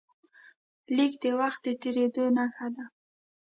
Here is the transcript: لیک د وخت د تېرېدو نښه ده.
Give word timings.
لیک 0.95 1.13
د 1.23 1.25
وخت 1.39 1.59
د 1.65 1.67
تېرېدو 1.81 2.23
نښه 2.37 2.67
ده. 2.75 2.85